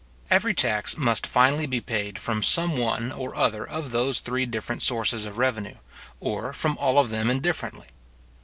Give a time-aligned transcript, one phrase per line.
[0.31, 4.81] Every tax must finally be paid from some one or other of those three different
[4.81, 5.75] sources of revenue,
[6.19, 7.85] or from all of them indifferently.